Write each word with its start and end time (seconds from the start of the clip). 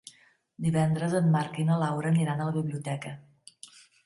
Divendres 0.67 1.13
en 1.19 1.29
Marc 1.35 1.59
i 1.65 1.67
na 1.67 1.77
Laura 1.83 2.11
aniran 2.15 2.43
a 2.43 2.49
la 2.49 2.55
biblioteca. 2.57 3.15